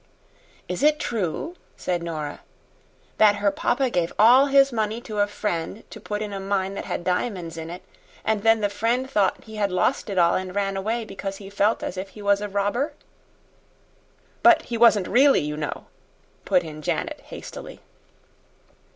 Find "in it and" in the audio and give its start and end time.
7.55-8.41